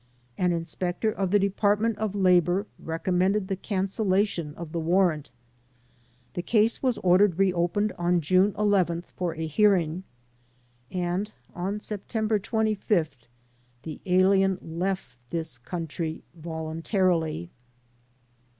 [0.35, 5.29] An inspector of the Department of Labor recommended the cancellation of the warrant.
[6.33, 10.03] The case was ordered reopened on June 11th for a hearing
[10.89, 13.27] and on September 25th
[13.83, 17.51] the alien left this coun try voluntarily.